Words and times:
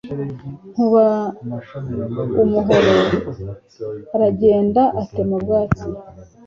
Nkuba 0.71 1.05
umuhoro 2.41 2.95
aragenda 4.15 4.83
atema 5.01 5.33
ubwatsi 5.39 5.87